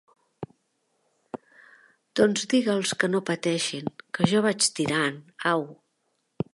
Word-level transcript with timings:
Doncs 2.21 2.49
digue'ls 2.55 2.95
que 3.03 3.11
no 3.13 3.23
pateixin, 3.29 3.95
que 4.19 4.33
jo 4.33 4.45
vaig 4.49 4.71
tirant, 4.81 5.23
au! 5.57 5.67